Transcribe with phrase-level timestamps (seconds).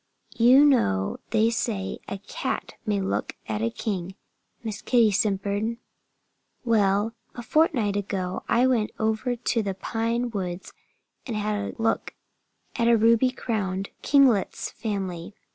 [0.35, 4.15] "You know they say a cat may look at a king,"
[4.63, 5.77] Miss Kitty simpered.
[6.65, 10.73] "Well, a fortnight ago I went over to the pine woods
[11.27, 12.15] and had a look
[12.77, 15.35] at a Ruby Crowned Kinglet's family.